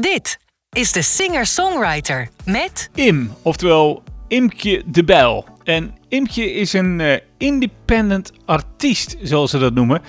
Dit 0.00 0.38
is 0.70 0.92
de 0.92 1.02
singer-songwriter 1.02 2.28
met 2.44 2.90
Im, 2.94 3.32
oftewel 3.42 4.02
Imkje 4.28 4.82
de 4.86 5.04
Bijl. 5.04 5.44
En 5.64 5.94
Imkje 6.08 6.52
is 6.52 6.72
een 6.72 6.98
uh, 6.98 7.16
independent 7.38 8.32
artiest, 8.44 9.16
zoals 9.22 9.50
ze 9.50 9.58
dat 9.58 9.74
noemen. 9.74 10.02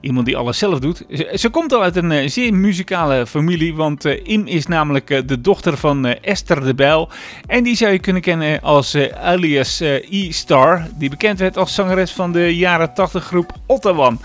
Iemand 0.00 0.26
die 0.26 0.36
alles 0.36 0.58
zelf 0.58 0.78
doet. 0.78 1.04
Ze, 1.34 1.48
komt 1.50 1.72
al 1.72 1.82
uit 1.82 1.96
een 1.96 2.10
uh, 2.10 2.28
zeer 2.28 2.54
muzikale 2.54 3.26
familie, 3.26 3.74
want 3.74 4.06
uh, 4.06 4.26
Im 4.26 4.46
is 4.46 4.66
namelijk 4.66 5.28
de 5.28 5.40
dochter 5.40 5.76
van 5.76 6.06
Esther 6.06 6.64
de 6.64 6.74
Bijl. 6.74 7.08
En 7.46 7.62
die 7.62 7.76
zou 7.76 7.92
je 7.92 7.98
kunnen 7.98 8.22
kennen 8.22 8.60
als 8.62 8.96
alias 9.14 9.80
E-Star, 10.10 10.86
die 10.94 11.10
bekend 11.10 11.38
werd 11.38 11.56
als 11.56 11.74
zangeres 11.74 12.12
van 12.12 12.32
de 12.32 12.56
jaren 12.56 12.94
80 12.94 13.24
groep 13.24 13.52
Ottawa. 13.66 14.16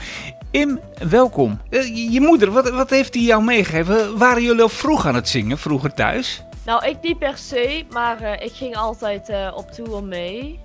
Im, 0.56 0.80
welkom. 1.10 1.62
Uh, 1.70 2.12
je 2.14 2.22
moeder, 2.22 2.52
wat, 2.52 2.70
wat 2.70 2.90
heeft 2.90 3.14
hij 3.14 3.24
jou 3.24 3.44
meegegeven? 3.44 4.18
Waren 4.18 4.44
jullie 4.44 4.62
al 4.62 4.70
vroeg 4.70 5.06
aan 5.06 5.16
het 5.16 5.30
zingen, 5.30 5.58
vroeger 5.58 5.94
thuis? 5.94 6.44
Nou, 6.66 6.86
ik 6.86 6.98
niet 7.02 7.20
per 7.20 7.38
se, 7.38 7.86
maar 7.90 8.22
uh, 8.22 8.32
ik 8.32 8.52
ging 8.54 8.76
altijd 8.76 9.30
uh, 9.30 9.52
op 9.56 9.72
tour 9.72 10.04
mee. 10.04 10.60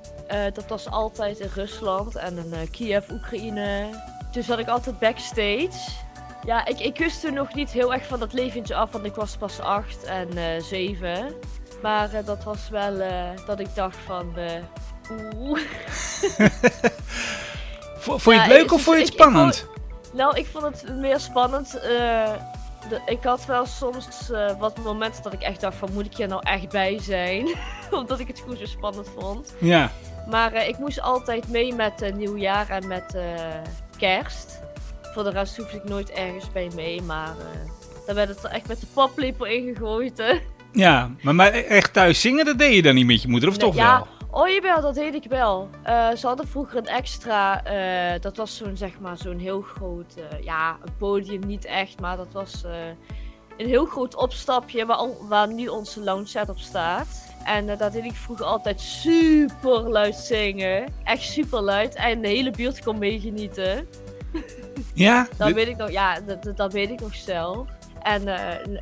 dat 0.52 0.64
was 0.68 0.90
altijd 0.90 1.38
in 1.38 1.50
Rusland 1.54 2.16
en 2.16 2.36
in 2.36 2.70
Kiev, 2.70 3.10
Oekraïne. 3.10 3.88
Toen 4.32 4.42
zat 4.42 4.58
ik 4.58 4.68
altijd 4.68 4.98
backstage. 4.98 5.90
Ja, 6.46 6.66
ik, 6.66 6.80
ik 6.80 6.98
wist 6.98 7.20
toen 7.20 7.34
nog 7.34 7.54
niet 7.54 7.70
heel 7.70 7.92
erg 7.92 8.06
van 8.06 8.18
dat 8.18 8.32
leventje 8.32 8.74
af, 8.74 8.90
want 8.92 9.04
ik 9.04 9.14
was 9.14 9.36
pas 9.36 9.60
8 9.60 10.04
en 10.04 10.62
7. 10.62 11.34
Maar 11.82 12.24
dat 12.24 12.44
was 12.44 12.68
wel 12.68 12.98
dat 13.46 13.60
ik 13.60 13.74
dacht 13.74 13.96
van, 14.06 14.34
oeh. 15.36 15.60
Vond 18.00 18.22
je 18.24 18.42
het 18.42 18.46
leuk 18.46 18.72
of 18.72 18.82
vond 18.82 18.96
je 18.96 19.02
het 19.02 19.12
spannend? 19.12 19.56
Ik, 19.56 19.69
nou, 20.12 20.38
ik 20.38 20.46
vond 20.46 20.64
het 20.64 20.96
meer 20.96 21.20
spannend. 21.20 21.74
Uh, 21.76 21.82
de, 22.88 23.00
ik 23.06 23.22
had 23.22 23.46
wel 23.46 23.66
soms 23.66 24.30
uh, 24.30 24.58
wat 24.58 24.78
momenten 24.78 25.22
dat 25.22 25.32
ik 25.32 25.40
echt 25.40 25.60
dacht 25.60 25.76
van 25.76 25.88
moet 25.92 26.06
ik 26.06 26.16
hier 26.16 26.28
nou 26.28 26.42
echt 26.44 26.68
bij 26.68 26.98
zijn? 27.02 27.48
Omdat 27.90 28.20
ik 28.20 28.26
het 28.26 28.38
gewoon 28.40 28.56
zo 28.56 28.66
spannend 28.66 29.08
vond. 29.18 29.54
Ja. 29.58 29.90
Maar 30.28 30.54
uh, 30.54 30.68
ik 30.68 30.78
moest 30.78 31.00
altijd 31.00 31.48
mee 31.48 31.74
met 31.74 32.14
nieuwjaar 32.14 32.68
en 32.68 32.88
met 32.88 33.16
kerst. 33.98 34.60
Voor 35.02 35.24
de 35.24 35.30
rest 35.30 35.56
hoefde 35.56 35.76
ik 35.76 35.84
nooit 35.84 36.10
ergens 36.10 36.52
bij 36.52 36.70
mee, 36.74 37.02
maar 37.02 37.34
daar 38.06 38.14
werd 38.14 38.28
het 38.28 38.44
echt 38.44 38.68
met 38.68 38.80
de 38.80 38.86
paplepel 38.94 39.46
ingegooid. 39.46 40.18
Hè? 40.18 40.40
Ja, 40.72 41.10
maar, 41.22 41.34
maar 41.34 41.52
echt 41.52 41.92
thuis 41.92 42.20
zingen, 42.20 42.44
dat 42.44 42.58
deed 42.58 42.74
je 42.74 42.82
dan 42.82 42.94
niet 42.94 43.06
met 43.06 43.22
je 43.22 43.28
moeder, 43.28 43.48
of 43.48 43.56
toch 43.56 43.74
ja, 43.74 43.96
wel? 43.96 44.06
Oh 44.30 44.48
jawel, 44.48 44.80
dat 44.80 44.94
deed 44.94 45.14
ik 45.14 45.24
wel. 45.24 45.68
Uh, 45.86 46.10
ze 46.10 46.26
hadden 46.26 46.48
vroeger 46.48 46.78
een 46.78 46.86
extra, 46.86 47.62
uh, 48.14 48.20
dat 48.20 48.36
was 48.36 48.56
zo'n 48.56 48.76
zeg 48.76 49.00
maar 49.00 49.18
zo'n 49.18 49.38
heel 49.38 49.60
groot, 49.60 50.14
uh, 50.18 50.44
ja, 50.44 50.76
een 50.84 50.96
podium 50.98 51.46
niet 51.46 51.64
echt, 51.64 52.00
maar 52.00 52.16
dat 52.16 52.32
was 52.32 52.64
een 53.56 53.66
heel 53.66 53.86
groot 53.86 54.14
opstapje 54.14 54.86
waar, 54.86 55.06
waar 55.28 55.52
nu 55.52 55.68
onze 55.68 56.00
lounge 56.00 56.26
set 56.26 56.48
op 56.48 56.58
staat. 56.58 57.28
En 57.44 57.66
dat 57.66 57.92
deed 57.92 58.04
ik 58.04 58.14
vroeger 58.14 58.46
altijd 58.46 58.80
super 58.80 59.90
luid 59.90 60.14
zingen. 60.14 60.92
Echt 61.04 61.22
super 61.22 61.60
luid. 61.60 61.94
En 61.94 62.20
de 62.20 62.28
hele 62.28 62.50
buurt 62.50 62.84
kon 62.84 62.98
meegenieten. 62.98 63.88
Ja? 64.94 65.28
dat 65.36 65.52
weet 65.52 65.68
ik 65.68 65.76
nog, 65.76 65.90
ja, 65.90 66.20
dat, 66.20 66.56
dat 66.56 66.72
weet 66.72 66.90
ik 66.90 67.00
nog 67.00 67.14
zelf. 67.14 67.68
En 68.02 68.22
uh, 68.28 68.36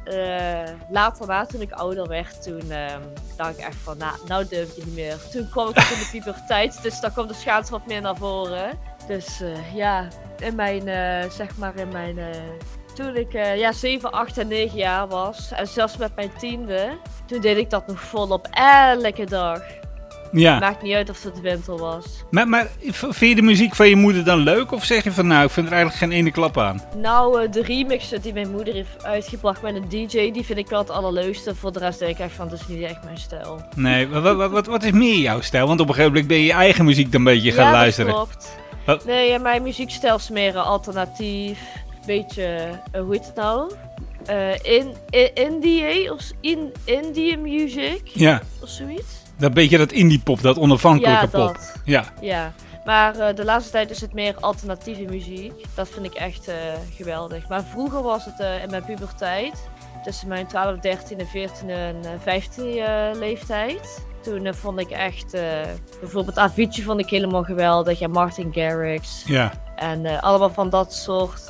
uh, 0.05 0.69
later 0.91 1.27
na, 1.27 1.47
toen 1.47 1.61
ik 1.61 1.72
ouder 1.72 2.06
werd, 2.06 2.42
toen 2.42 2.64
uh, 2.69 2.97
dacht 3.36 3.58
ik 3.58 3.64
echt 3.64 3.77
van, 3.77 3.98
nou, 3.98 4.16
nou 4.27 4.48
durf 4.48 4.77
je 4.77 4.83
niet 4.84 4.94
meer. 4.94 5.16
Toen 5.30 5.48
kwam 5.50 5.69
ik 5.69 5.77
in 5.77 5.98
de 5.98 6.08
puberteit, 6.19 6.83
dus 6.83 7.00
dan 7.00 7.12
kwam 7.12 7.27
de 7.27 7.34
schaats 7.34 7.70
wat 7.70 7.86
meer 7.86 8.00
naar 8.00 8.16
voren. 8.16 8.78
Dus 9.06 9.41
eh, 9.41 9.74
ja, 9.74 10.08
in 10.39 10.55
mijn, 10.55 10.83
zeg 11.33 11.56
maar 11.56 11.77
in 11.77 11.89
mijn, 11.89 12.19
toen 12.94 13.16
ik 13.16 13.33
ja, 13.33 13.72
7, 13.72 14.12
8 14.12 14.39
en 14.39 14.48
9 14.48 14.78
jaar 14.78 15.08
was, 15.08 15.52
en 15.52 15.66
zelfs 15.66 15.96
met 15.96 16.14
mijn 16.14 16.30
tiende, 16.39 16.98
toen 17.27 17.41
deed 17.41 17.56
ik 17.56 17.70
dat 17.70 17.86
nog 17.86 18.00
volop 18.00 18.48
elke 18.50 19.24
dag. 19.24 19.61
Ja. 20.32 20.58
Maakt 20.58 20.82
niet 20.82 20.94
uit 20.94 21.10
of 21.10 21.22
het 21.22 21.40
winter 21.40 21.76
was. 21.76 22.24
Maar, 22.30 22.48
maar 22.48 22.66
vind 22.90 23.18
je 23.18 23.34
de 23.34 23.42
muziek 23.42 23.74
van 23.74 23.89
je 23.89 23.96
moeder 23.96 24.24
dan 24.24 24.39
leuk? 24.39 24.72
Of 24.72 24.84
zeg 24.84 25.05
je 25.05 25.12
van 25.12 25.27
nou, 25.27 25.44
ik 25.44 25.50
vind 25.50 25.66
er 25.66 25.72
eigenlijk 25.72 26.02
geen 26.02 26.12
ene 26.12 26.30
klap 26.30 26.58
aan? 26.58 26.83
Nou, 26.96 27.42
uh, 27.42 27.52
de 27.52 27.62
remixen 27.62 28.20
die 28.20 28.33
mijn 28.33 28.50
moeder 28.50 28.74
heeft 28.74 29.05
uitgebracht 29.05 29.62
met 29.62 29.74
een 29.74 29.88
DJ, 29.88 30.30
die 30.30 30.44
vind 30.44 30.58
ik 30.58 30.68
wel 30.68 30.78
het 30.78 30.90
allerleukste. 30.90 31.55
Voor 31.55 31.72
de 31.72 31.78
rest 31.78 31.98
denk 31.98 32.11
ik 32.11 32.18
echt 32.18 32.34
van, 32.34 32.48
dat 32.48 32.61
is 32.61 32.68
niet 32.68 32.83
echt 32.83 33.05
mijn 33.05 33.18
stijl. 33.18 33.61
Nee, 33.74 34.08
wat, 34.08 34.36
wat, 34.36 34.50
wat, 34.50 34.67
wat 34.67 34.83
is 34.83 34.90
meer 34.90 35.18
jouw 35.18 35.40
stijl? 35.40 35.67
Want 35.67 35.80
op 35.80 35.88
een 35.88 35.94
gegeven 35.94 36.12
moment 36.12 36.28
ben 36.28 36.38
je 36.38 36.44
je 36.44 36.52
eigen 36.52 36.84
muziek 36.84 37.12
dan 37.12 37.20
een 37.20 37.33
beetje 37.34 37.52
gaan 37.52 37.67
ja, 37.67 37.72
luisteren. 37.72 38.11
Ja, 38.11 38.17
klopt. 38.17 38.56
Wat? 38.84 39.05
Nee, 39.05 39.30
ja, 39.30 39.38
mijn 39.38 39.62
muziekstijl 39.62 40.17
is 40.17 40.30
meer 40.30 40.58
alternatief. 40.58 41.61
Beetje, 42.06 42.68
uh, 42.94 43.00
hoe 43.00 43.12
heet 43.12 43.27
het 43.27 43.34
nou? 43.34 43.72
Uh, 44.30 44.52
in, 44.62 44.94
in, 45.11 45.34
indie, 45.34 46.12
of 46.12 46.30
in, 46.40 46.72
indie 46.84 47.36
music. 47.36 48.00
Ja. 48.05 48.42
Of 48.62 48.68
zoiets. 48.68 49.27
Dat 49.38 49.54
beetje 49.54 49.78
dat 49.78 49.92
indie 49.92 50.18
pop, 50.18 50.42
dat 50.42 50.58
onafhankelijke 50.58 51.28
ja, 51.38 51.46
pop. 51.46 51.58
Ja, 51.84 52.04
ja. 52.20 52.52
Maar 52.88 53.16
uh, 53.16 53.26
de 53.34 53.44
laatste 53.44 53.72
tijd 53.72 53.90
is 53.90 54.00
het 54.00 54.12
meer 54.12 54.34
alternatieve 54.40 55.02
muziek. 55.02 55.52
Dat 55.74 55.88
vind 55.88 56.06
ik 56.06 56.14
echt 56.14 56.48
uh, 56.48 56.54
geweldig. 56.96 57.48
Maar 57.48 57.64
vroeger 57.64 58.02
was 58.02 58.24
het 58.24 58.40
uh, 58.40 58.62
in 58.62 58.70
mijn 58.70 58.84
puberteit. 58.84 59.68
Tussen 60.02 60.28
mijn 60.28 60.46
12, 60.46 60.78
13, 60.78 61.26
14 61.26 61.70
en 61.70 61.96
15 62.22 62.64
leeftijd. 63.18 64.04
Toen 64.22 64.54
vond 64.54 64.80
ik 64.80 64.90
echt... 64.90 65.36
bijvoorbeeld 66.00 66.38
Avicii 66.38 66.82
vond 66.82 67.00
ik 67.00 67.08
helemaal 67.08 67.42
geweldig. 67.42 68.00
En 68.00 68.10
Martin 68.10 68.52
Garrix. 68.52 69.22
Ja. 69.26 69.52
En 69.76 70.20
allemaal 70.20 70.50
van 70.50 70.70
dat 70.70 70.94
soort 70.94 71.48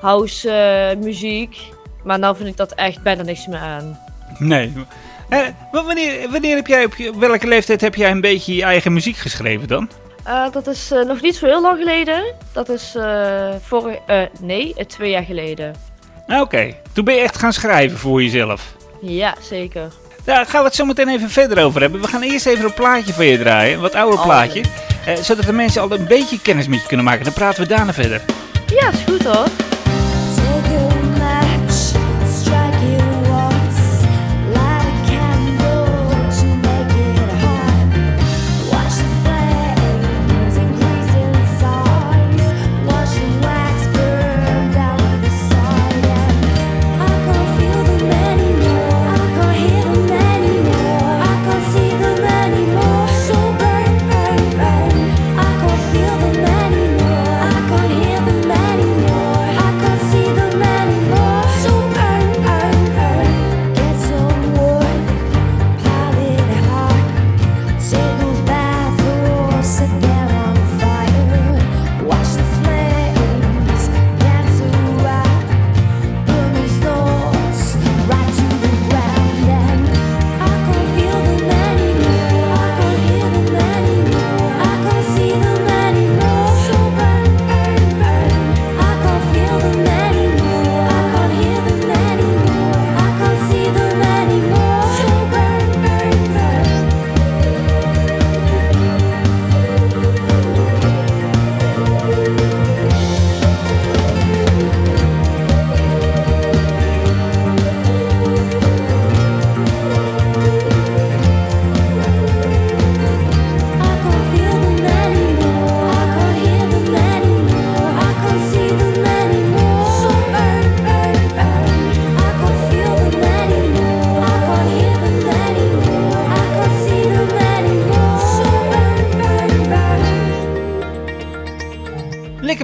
house 0.00 0.96
muziek. 1.00 1.72
Maar 2.04 2.18
nu 2.18 2.34
vind 2.34 2.48
ik 2.48 2.56
dat 2.56 2.72
echt 2.72 3.02
bijna 3.02 3.22
niks 3.22 3.46
meer 3.46 3.58
aan. 3.58 3.98
Nee. 4.38 4.72
Eh, 5.28 5.40
wanneer, 5.70 6.30
wanneer 6.30 6.56
heb 6.56 6.66
jij, 6.66 6.84
op 6.84 6.94
welke 7.18 7.46
leeftijd 7.46 7.80
heb 7.80 7.94
jij 7.94 8.10
een 8.10 8.20
beetje 8.20 8.54
je 8.54 8.62
eigen 8.62 8.92
muziek 8.92 9.16
geschreven 9.16 9.68
dan? 9.68 9.88
Uh, 10.26 10.50
dat 10.52 10.66
is 10.66 10.92
uh, 10.92 11.04
nog 11.04 11.20
niet 11.20 11.36
zo 11.36 11.46
heel 11.46 11.62
lang 11.62 11.78
geleden. 11.78 12.34
Dat 12.52 12.68
is 12.68 12.94
uh, 12.96 13.48
voor, 13.62 13.98
nee, 14.40 14.74
twee 14.86 15.10
jaar 15.10 15.22
geleden. 15.22 15.74
Oké, 16.26 16.40
okay. 16.40 16.80
toen 16.92 17.04
ben 17.04 17.14
je 17.14 17.20
echt 17.20 17.38
gaan 17.38 17.52
schrijven 17.52 17.98
voor 17.98 18.22
jezelf. 18.22 18.74
Ja, 19.00 19.34
zeker. 19.40 19.92
Daar 20.24 20.46
gaan 20.46 20.60
we 20.60 20.66
het 20.66 20.76
zo 20.76 20.84
meteen 20.84 21.08
even 21.08 21.30
verder 21.30 21.64
over 21.64 21.80
hebben. 21.80 22.00
We 22.00 22.08
gaan 22.08 22.22
eerst 22.22 22.46
even 22.46 22.64
een 22.64 22.74
plaatje 22.74 23.12
van 23.12 23.26
je 23.26 23.38
draaien, 23.38 23.74
een 23.74 23.80
wat 23.80 23.94
ouder 23.94 24.20
plaatje. 24.20 24.64
zodat 25.22 25.44
de 25.44 25.52
mensen 25.52 25.82
al 25.82 25.92
een 25.92 26.06
beetje 26.06 26.40
kennis 26.40 26.68
met 26.68 26.80
je 26.80 26.86
kunnen 26.86 27.06
maken. 27.06 27.24
Dan 27.24 27.32
praten 27.32 27.62
we 27.62 27.68
daarna 27.68 27.92
verder. 27.92 28.20
Ja, 28.66 28.90
is 28.90 29.02
goed 29.06 29.24
hoor. 29.24 29.65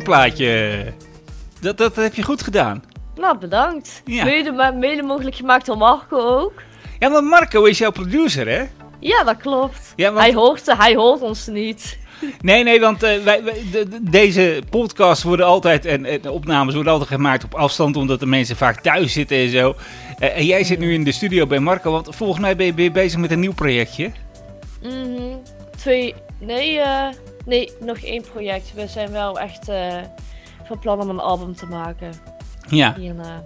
Plaatje. 0.03 0.85
Dat, 1.61 1.79
dat 1.79 1.97
heb 1.97 2.15
je 2.15 2.23
goed 2.23 2.43
gedaan. 2.43 2.85
Nou, 3.15 3.39
bedankt. 3.39 4.03
Ja. 4.05 4.25
Mede, 4.25 4.73
mede 4.79 5.03
mogelijk 5.03 5.37
gemaakt 5.37 5.67
door 5.67 5.77
Marco 5.77 6.19
ook. 6.19 6.63
Ja, 6.99 7.09
maar 7.09 7.25
Marco 7.25 7.65
is 7.65 7.79
jouw 7.79 7.91
producer, 7.91 8.49
hè? 8.49 8.63
Ja, 9.01 9.25
dat 9.25 9.37
klopt. 9.37 9.93
Ja, 9.97 10.13
want- 10.13 10.25
Hij, 10.25 10.35
hoort, 10.35 10.77
hij 10.77 10.95
hoort 10.95 11.21
ons 11.21 11.47
niet. 11.47 11.99
Nee, 12.41 12.65
nee, 12.65 12.81
want 12.81 13.03
eh, 13.03 13.23
wij, 13.25 13.45
wij- 13.45 13.63
de- 13.73 13.89
de- 13.89 14.11
deze 14.11 14.63
podcasts 14.71 15.25
worden 15.25 15.47
altijd, 15.47 15.85
en, 15.85 16.31
opnames 16.31 16.75
worden 16.75 16.93
altijd 16.93 17.11
gemaakt 17.11 17.45
op 17.45 17.55
afstand, 17.55 17.97
omdat 17.97 18.21
de 18.21 18.27
mensen 18.27 18.57
vaak 18.57 18.81
thuis 18.81 19.13
zitten 19.13 19.37
en 19.37 19.49
zo. 19.49 19.75
Eh, 20.19 20.37
en 20.37 20.45
jij 20.47 20.65
zit 20.65 20.79
nu 20.79 20.93
in 20.93 21.05
de 21.05 21.13
studio 21.13 21.47
bij 21.47 21.59
Marco, 21.59 21.91
want 21.93 22.09
volgens 22.17 22.41
mij 22.41 22.57
ben 22.57 22.67
je, 22.67 22.75
ben 22.75 22.85
je 22.85 22.91
bezig 22.91 23.19
met 23.21 23.31
een 23.31 23.41
nieuw 23.41 23.53
projectje. 23.55 24.11
Mhm. 24.83 25.23
Twee, 25.77 26.15
nee, 26.41 26.79
eh, 26.79 27.09
nee, 27.45 27.73
nog 27.81 27.97
één 27.99 28.23
project. 28.33 28.73
We 28.75 28.87
zijn 28.87 29.11
wel 29.11 29.39
echt 29.41 29.69
eh, 29.69 29.97
van 30.65 30.79
plan 30.79 31.01
om 31.01 31.09
een 31.09 31.21
album 31.21 31.57
te 31.57 31.67
maken 31.67 32.13
Ja. 32.69 32.95
hierna. 32.99 33.45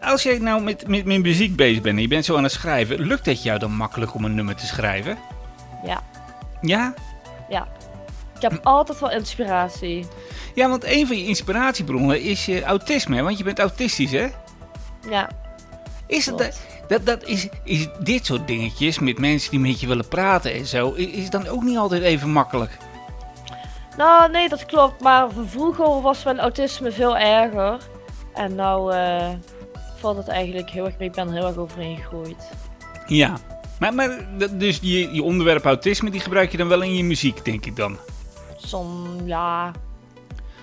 Als 0.00 0.22
jij 0.22 0.38
nou 0.38 0.62
met, 0.62 0.88
met, 0.88 1.04
met 1.04 1.20
muziek 1.22 1.56
bezig 1.56 1.82
bent 1.82 1.96
en 1.96 2.02
je 2.02 2.08
bent 2.08 2.24
zo 2.24 2.36
aan 2.36 2.42
het 2.42 2.52
schrijven, 2.52 3.00
lukt 3.00 3.26
het 3.26 3.42
jou 3.42 3.58
dan 3.58 3.72
makkelijk 3.72 4.14
om 4.14 4.24
een 4.24 4.34
nummer 4.34 4.54
te 4.54 4.66
schrijven? 4.66 5.18
Ja, 5.84 6.00
Ja? 6.60 6.94
ja. 7.48 7.68
Ik 8.36 8.50
heb 8.50 8.60
altijd 8.66 9.00
wel 9.00 9.10
inspiratie. 9.10 10.06
Ja, 10.54 10.68
want 10.68 10.84
een 10.84 11.06
van 11.06 11.16
je 11.18 11.26
inspiratiebronnen 11.26 12.22
is 12.22 12.46
je 12.46 12.62
autisme, 12.62 13.22
want 13.22 13.38
je 13.38 13.44
bent 13.44 13.58
autistisch, 13.58 14.10
hè? 14.10 14.26
Ja, 15.10 15.30
Is 16.06 16.26
het, 16.26 16.34
Klopt. 16.34 16.60
dat, 16.88 17.06
dat 17.06 17.24
is, 17.24 17.48
is 17.64 17.88
dit 18.02 18.26
soort 18.26 18.46
dingetjes 18.46 18.98
met 18.98 19.18
mensen 19.18 19.50
die 19.50 19.60
met 19.60 19.80
je 19.80 19.86
willen 19.86 20.08
praten 20.08 20.52
en 20.52 20.66
zo, 20.66 20.94
i- 20.96 21.16
is 21.22 21.30
dan 21.30 21.46
ook 21.48 21.62
niet 21.62 21.76
altijd 21.76 22.02
even 22.02 22.30
makkelijk? 22.30 22.76
Nou 23.96 24.30
nee, 24.30 24.48
dat 24.48 24.66
klopt. 24.66 25.02
Maar 25.02 25.28
vroeger 25.46 26.00
was 26.00 26.24
mijn 26.24 26.38
autisme 26.38 26.92
veel 26.92 27.16
erger. 27.18 27.78
En 28.34 28.54
nou 28.54 28.92
eh, 28.92 29.28
valt 29.96 30.16
het 30.16 30.28
eigenlijk 30.28 30.70
heel 30.70 30.84
erg 30.84 30.98
mee. 30.98 31.08
Ik 31.08 31.14
ben 31.14 31.26
er 31.26 31.34
heel 31.34 31.46
erg 31.46 31.56
overheen 31.56 31.96
gegroeid. 31.96 32.50
Ja. 33.06 33.36
Maar, 33.78 33.94
maar 33.94 34.26
dus 34.50 34.78
je, 34.82 35.14
je 35.14 35.22
onderwerp 35.22 35.64
autisme, 35.64 36.10
die 36.10 36.20
gebruik 36.20 36.50
je 36.50 36.56
dan 36.56 36.68
wel 36.68 36.82
in 36.82 36.96
je 36.96 37.04
muziek, 37.04 37.44
denk 37.44 37.66
ik 37.66 37.76
dan? 37.76 37.96
Som, 38.56 39.06
ja. 39.24 39.72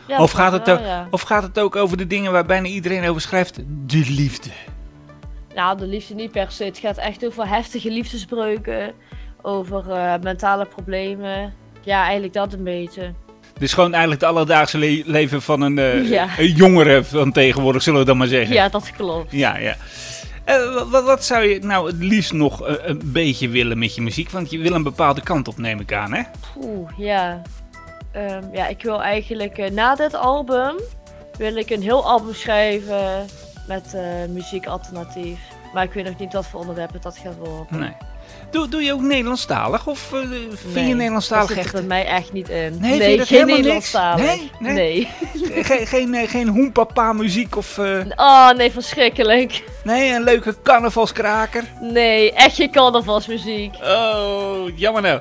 ja 0.08 0.22
of, 0.22 0.32
gaat 0.32 0.52
het 0.52 0.66
wel, 0.66 0.76
ook, 0.76 0.82
ja. 0.82 1.08
of 1.12 1.22
gaat 1.22 1.44
het 1.44 1.60
ook 1.60 1.76
over 1.76 1.98
de 1.98 2.08
dingen 2.08 2.32
waar 2.32 2.46
bijna 2.46 2.68
iedereen 2.68 3.10
over 3.10 3.22
schrijft? 3.22 3.56
De 3.86 4.06
liefde. 4.10 4.50
Nou, 5.56 5.78
de 5.78 5.88
liefde 5.88 6.14
niet 6.14 6.32
per 6.32 6.52
se. 6.52 6.64
Het 6.64 6.78
gaat 6.78 6.98
echt 6.98 7.26
over 7.26 7.48
heftige 7.48 7.92
liefdesbreuken. 7.92 8.94
Over 9.42 9.92
eh, 9.92 10.14
mentale 10.22 10.66
problemen. 10.66 11.54
Ja, 11.88 12.02
eigenlijk 12.04 12.34
dat 12.34 12.54
een 12.54 12.64
beetje. 12.64 13.14
Dus 13.60 13.74
gewoon 13.74 13.92
eigenlijk 13.94 14.22
het 14.22 14.30
alledaagse 14.30 14.78
le- 14.78 15.02
leven 15.06 15.42
van 15.42 15.62
een, 15.62 15.78
eh, 15.78 16.10
Ja. 16.10 16.28
een 16.38 16.52
jongere 16.52 17.04
van 17.04 17.32
tegenwoordig, 17.32 17.82
zullen 17.84 18.00
we 18.00 18.06
dan 18.06 18.18
maar 18.18 18.28
zeggen. 18.28 18.56
Ja, 18.56 18.70
dat 18.70 18.92
klopt. 18.92 19.32
Ja, 19.32 19.58
ja. 19.58 19.76
Eh, 20.44 20.74
wa- 20.74 20.86
wat, 20.88 21.04
wat 21.04 21.26
zou 21.26 21.44
je 21.46 21.60
nou 21.60 21.88
het 21.88 21.96
liefst 21.98 22.34
nog 22.34 22.66
eh, 22.68 22.74
een 22.82 23.02
beetje 23.04 23.50
willen 23.50 23.78
met 23.80 23.96
je 23.96 24.02
muziek? 24.02 24.30
Want 24.32 24.50
je 24.52 24.58
wil 24.58 24.74
een 24.74 24.84
bepaalde 24.84 25.22
kant 25.22 25.48
op, 25.48 25.58
neem 25.58 25.80
ik 25.80 25.94
aan, 25.94 26.14
hè? 26.14 26.22
Oeh, 26.62 26.90
ja. 26.98 27.42
Ehm, 28.12 28.44
ja, 28.54 28.68
ik 28.68 28.82
wil 28.84 29.02
eigenlijk 29.04 29.72
na 29.72 29.96
dit 29.96 30.14
album... 30.16 30.76
wil 31.38 31.56
ik 31.56 31.70
een 31.70 31.82
heel 31.82 32.06
album 32.06 32.34
schrijven 32.34 33.26
met 33.68 33.98
muziek 34.30 34.66
alternatief. 34.68 35.40
Maar 35.74 35.84
ik 35.84 35.92
weet 35.94 36.06
nog 36.06 36.20
niet 36.20 36.34
wat 36.34 36.48
voor 36.48 36.60
onderwerp 36.60 36.94
het 36.94 37.04
dat 37.04 37.18
gaat 37.18 37.36
worden. 37.38 37.80
Nee. 37.80 37.92
Doe, 38.52 38.68
doe 38.70 38.84
je 38.84 38.94
ook 38.94 39.02
Nederlandstalig? 39.02 39.88
Of 39.88 40.14
eh, 40.14 40.20
vind 40.20 40.74
Nee, 40.74 40.88
je 40.88 40.94
Nederlandstalig 40.94 41.48
Dat 41.48 41.58
echt... 41.58 41.68
er 41.68 41.74
bij 41.74 41.84
mij 41.84 42.06
echt 42.06 42.34
niet 42.34 42.50
in. 42.50 42.78
Nee, 42.80 43.18
dat 43.18 43.28
geen? 43.28 43.46
Nederlandstalig. 43.46 44.26
Nee? 44.26 44.52
Nee? 44.60 44.74
nee. 44.74 45.64
geen, 45.64 45.88
geen, 45.88 46.14
eh, 46.14 46.30
geen 46.30 46.48
hoempapa 46.48 47.14
muziek 47.14 47.56
of... 47.56 47.78
eh, 47.78 48.00
Oh, 48.16 48.52
nee, 48.52 48.72
verschrikkelijk. 48.72 49.64
nee, 49.84 50.14
een 50.14 50.24
leuke 50.24 50.56
carnavalskraker? 50.64 51.64
Nee, 51.82 52.34
echt 52.34 52.56
geen 52.56 52.72
carnavalsmuziek. 52.72 53.76
Oh, 53.84 54.78
jammer 54.78 55.02
nou. 55.02 55.20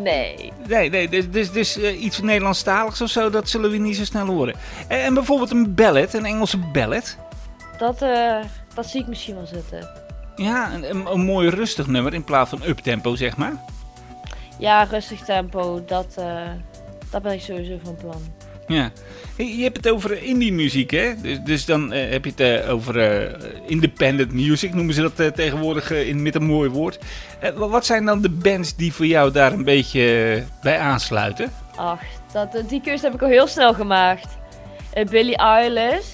Nee. 0.00 0.52
Nee, 0.68 0.90
nee, 0.90 1.08
dus, 1.08 1.30
dus, 1.30 1.52
dus 1.52 1.78
iets 1.78 2.20
Nederlandstaligs 2.20 3.00
of 3.00 3.10
zo, 3.10 3.30
dat 3.30 3.48
zullen 3.48 3.70
we 3.70 3.76
niet 3.76 3.96
zo 3.96 4.04
snel 4.04 4.26
horen. 4.26 4.54
En, 4.88 5.00
en 5.00 5.14
bijvoorbeeld 5.14 5.50
een 5.50 5.74
ballad, 5.74 6.14
een 6.14 6.24
Engelse 6.24 6.58
ballad. 6.58 7.16
Dat, 7.78 7.98
dat 8.74 8.86
zie 8.86 9.00
ik 9.00 9.06
misschien 9.06 9.34
wel 9.34 9.46
zitten. 9.46 10.06
Ja, 10.38 10.74
een, 10.74 11.06
een, 11.12 11.20
mooi 11.20 11.48
rustig 11.48 11.86
nummer 11.86 12.14
in 12.14 12.24
plaats 12.24 12.50
van 12.50 12.62
uptempo, 12.66 13.14
zeg 13.16 13.36
maar. 13.36 13.52
Ja, 14.58 14.82
rustig 14.84 15.20
tempo, 15.20 15.82
dat, 15.86 16.14
eh, 16.18 16.42
dat 17.10 17.22
ben 17.22 17.32
ik 17.32 17.40
sowieso 17.40 17.78
van 17.84 17.96
plan. 17.96 18.20
Ja. 18.66 18.90
Je 19.36 19.62
hebt 19.62 19.76
het 19.76 19.88
over 19.88 20.22
indie 20.22 20.52
muziek, 20.52 20.90
hè? 20.90 21.14
Dus, 21.22 21.38
dus 21.44 21.64
dan 21.64 21.92
eh, 21.92 22.10
heb 22.10 22.24
je 22.24 22.30
het 22.30 22.40
eh, 22.64 22.72
over 22.72 22.98
eh, 23.00 23.34
independent 23.66 24.32
music, 24.32 24.74
noemen 24.74 24.94
ze 24.94 25.00
dat 25.02 25.20
eh, 25.20 25.26
tegenwoordig 25.26 25.90
eh, 25.90 26.08
in, 26.08 26.22
met 26.22 26.34
een 26.34 26.44
mooi 26.46 26.70
woord. 26.70 26.98
Eh, 27.40 27.50
wa- 27.50 27.68
wat 27.68 27.86
zijn 27.86 28.04
dan 28.04 28.20
de 28.20 28.30
bands 28.30 28.76
die 28.76 28.92
voor 28.92 29.06
jou 29.06 29.32
daar 29.32 29.52
een 29.52 29.64
beetje 29.64 30.34
eh, 30.36 30.62
bij 30.62 30.78
aansluiten? 30.78 31.52
Ach, 31.76 32.00
dat, 32.32 32.54
eh, 32.54 32.62
die 32.68 32.80
keuze 32.80 33.04
heb 33.04 33.14
ik 33.14 33.22
al 33.22 33.28
heel 33.28 33.46
snel 33.46 33.74
gemaakt. 33.74 34.28
Eh, 34.92 35.06
Billie 35.06 35.36
Eilish. 35.36 36.06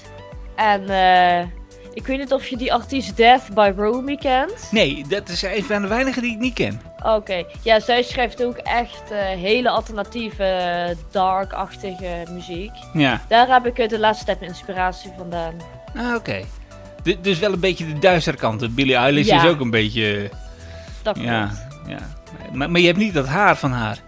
En 0.57 0.89
eh, 0.89 1.47
ik 1.95 2.07
weet 2.07 2.19
niet 2.19 2.33
of 2.33 2.47
je 2.47 2.57
die 2.57 2.73
artiest 2.73 3.17
Death 3.17 3.55
by 3.55 3.73
Romy 3.77 4.17
kent. 4.17 4.69
Nee, 4.71 5.05
dat 5.09 5.29
is 5.29 5.43
een 5.43 5.65
van 5.65 5.83
de 5.83 5.89
weinigen 5.89 6.23
die 6.23 6.33
ik 6.33 6.39
niet 6.39 6.55
ken. 6.55 6.81
Oké, 7.03 7.45
ja, 7.63 7.81
zij 7.81 8.03
schrijft 8.03 8.43
ook 8.45 8.57
echt 8.57 9.11
eh, 9.11 9.19
hele 9.27 9.69
alternatieve, 9.71 10.97
dark-achtige 11.11 12.23
muziek. 12.31 12.71
Ja, 12.93 13.21
Daar 13.29 13.49
heb 13.49 13.67
ik 13.67 13.79
eh, 13.79 13.89
de 13.89 13.99
laatste 13.99 14.25
tijd 14.25 14.41
inspiratie 14.43 15.11
vandaan. 15.17 15.55
ah, 15.97 16.15
oké. 16.15 16.41
Du- 17.03 17.21
Dus 17.21 17.39
wel 17.39 17.53
een 17.53 17.61
beetje 17.61 17.87
de 17.93 17.99
duistere 17.99 18.37
kant. 18.37 18.75
Billie 18.75 18.95
Eilish 18.97 19.27
Ja. 19.29 19.43
is 19.43 19.49
ook 19.51 19.61
een 19.61 19.71
beetje... 19.71 20.31
Dat 21.03 21.15
klopt. 21.15 21.29
Ja, 21.29 21.51
ja. 21.87 21.99
Maar, 22.53 22.71
maar 22.71 22.81
je 22.81 22.87
hebt 22.87 22.99
niet 22.99 23.15
dat 23.15 23.27
haar 23.27 23.57
van 23.57 23.73
haar. 23.73 23.99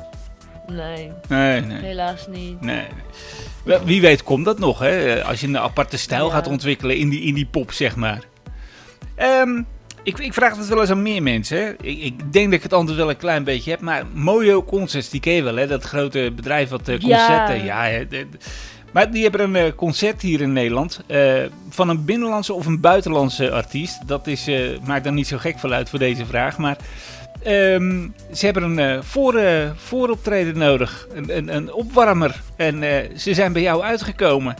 Nee, 0.67 1.13
Nee, 1.29 1.61
nee. 1.61 1.83
helaas 1.83 2.27
niet. 2.27 2.61
nee. 2.61 2.85
Wie 3.85 4.01
weet 4.01 4.23
komt 4.23 4.45
dat 4.45 4.59
nog, 4.59 4.79
hè? 4.79 5.25
Als 5.25 5.41
je 5.41 5.47
een 5.47 5.59
aparte 5.59 5.97
stijl 5.97 6.27
Ja. 6.27 6.33
gaat 6.33 6.49
ontwikkelen 6.49 6.97
in 6.97 7.09
die, 7.09 7.21
in 7.21 7.35
die 7.35 7.47
pop, 7.47 7.73
zeg 7.73 7.97
maar. 7.97 8.23
Ehm, 9.15 9.63
ik, 10.03 10.19
ik 10.19 10.35
vraag 10.35 10.57
het 10.57 10.69
wel 10.69 10.81
eens 10.81 10.91
aan 10.91 11.03
meer 11.03 11.23
mensen. 11.23 11.59
Hè? 11.59 11.71
Ik, 11.81 12.03
ik 12.03 12.33
denk 12.33 12.45
dat 12.45 12.55
ik 12.55 12.63
het 12.63 12.73
antwoord 12.73 12.99
wel 12.99 13.11
een 13.11 13.17
klein 13.17 13.45
beetje 13.45 13.71
heb. 13.71 13.81
Maar 13.81 14.05
Mojo 14.13 14.63
Concerts, 14.65 15.09
die 15.11 15.21
ken 15.21 15.33
je 15.33 15.43
wel, 15.43 15.57
hè? 15.57 15.67
Dat 15.67 15.85
grote 15.85 16.33
bedrijf 16.37 16.69
wat 16.69 16.87
Ja. 16.87 16.99
concerten... 16.99 17.65
Ja, 17.65 17.85
hè, 17.85 18.07
de- 18.09 18.27
de- 18.31 18.39
maar 18.93 19.11
die 19.11 19.23
hebben 19.23 19.41
een 19.41 19.57
eh, 19.57 19.73
concert 19.77 20.23
hier 20.23 20.41
in 20.41 20.53
Nederland. 20.53 21.01
eh, 21.07 21.35
van 21.69 21.89
een 21.89 22.05
binnenlandse 22.05 22.53
of 22.55 22.67
een 22.67 22.81
buitenlandse 22.81 23.51
artiest. 23.51 24.09
Dat 24.09 24.27
is, 24.27 24.49
maakt 24.87 25.05
dan 25.05 25.15
niet 25.15 25.27
zo 25.27 25.39
gek 25.39 25.59
veel 25.59 25.73
uit 25.73 25.89
voor 25.91 25.99
deze 25.99 26.27
vraag. 26.27 26.59
Maar 26.59 26.77
ehm, 27.43 28.09
ze 28.33 28.45
hebben 28.45 28.63
een 28.63 28.79
eh, 28.79 28.99
voor, 29.03 29.35
eh, 29.35 29.71
vooroptreden 29.77 30.59
nodig. 30.59 31.07
Een, 31.15 31.37
een, 31.37 31.57
een 31.57 31.73
opwarmer. 31.73 32.41
En 32.57 32.83
eh, 32.83 33.17
ze 33.17 33.35
zijn 33.35 33.53
bij 33.53 33.63
jou 33.63 33.83
uitgekomen. 33.83 34.55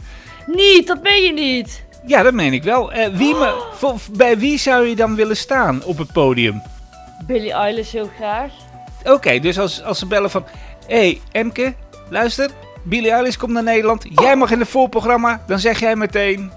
Niet, 0.45 0.87
dat 0.87 1.01
ben 1.01 1.21
je 1.21 1.33
niet! 1.33 1.85
Ja, 2.05 2.23
dat 2.23 2.33
meen 2.33 2.53
ik 2.53 2.63
wel. 2.63 2.91
Wie 3.13 3.35
me, 3.35 3.63
voor- 3.73 3.99
bij 4.11 4.37
wie 4.37 4.57
zou 4.57 4.87
je 4.87 4.95
dan 4.95 5.15
willen 5.15 5.37
staan 5.37 5.83
op 5.83 5.97
het 5.97 6.11
podium? 6.11 6.61
Billie 7.25 7.53
Eilish 7.53 7.91
heel 7.91 8.09
graag. 8.17 8.51
Oké, 9.03 9.39
dus 9.39 9.59
als, 9.59 9.83
als 9.83 9.99
ze 9.99 10.05
bellen 10.05 10.29
van... 10.31 10.45
Hé, 10.87 10.95
hey, 10.95 11.21
Emke, 11.31 11.73
luister. 12.09 12.49
Billie 12.83 13.11
Eilish 13.11 13.35
komt 13.35 13.51
naar 13.51 13.63
Nederland. 13.63 14.05
Jij 14.09 14.35
mag 14.35 14.51
in 14.51 14.59
het 14.59 14.69
voorprogramma. 14.69 15.43
Dan 15.47 15.59
zeg 15.59 15.79
jij 15.79 15.95
meteen... 15.95 16.51